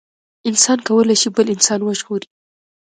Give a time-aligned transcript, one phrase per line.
[0.49, 2.27] انسان کولي شي بل انسان وژغوري